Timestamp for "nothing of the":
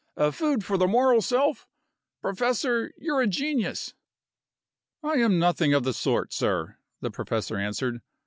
5.37-5.93